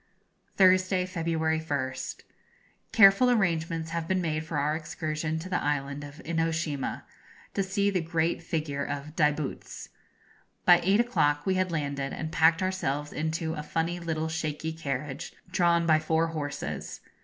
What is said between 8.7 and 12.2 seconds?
of Daibutz. By eight o'clock we had landed,